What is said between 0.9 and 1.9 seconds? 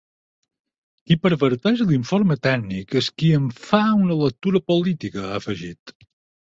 “Qui perverteix